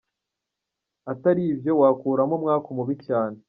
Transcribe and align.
Atari 1.11 1.41
ibyo, 1.53 1.71
wakuramo 1.81 2.33
umwaku 2.37 2.69
mubi 2.77 2.95
cyane! 3.05 3.37